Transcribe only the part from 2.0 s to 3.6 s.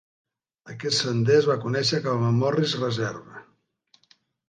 com Morris Reserve.